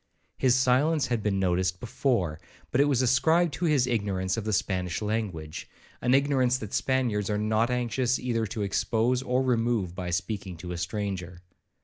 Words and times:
His 0.39 0.55
silence 0.55 1.05
had 1.05 1.21
been 1.21 1.37
noticed 1.39 1.79
before, 1.79 2.39
but 2.71 2.81
it 2.81 2.85
was 2.85 3.03
ascribed 3.03 3.53
to 3.53 3.65
his 3.65 3.85
ignorance 3.85 4.35
of 4.35 4.45
the 4.45 4.51
Spanish 4.51 4.99
language, 4.99 5.69
an 6.01 6.15
ignorance 6.15 6.57
that 6.57 6.73
Spaniards 6.73 7.29
are 7.29 7.37
not 7.37 7.69
anxious 7.69 8.17
either 8.17 8.47
to 8.47 8.63
expose 8.63 9.21
or 9.21 9.43
remove 9.43 9.93
by 9.93 10.09
speaking 10.09 10.57
to 10.57 10.71
a 10.71 10.77
stranger. 10.79 11.43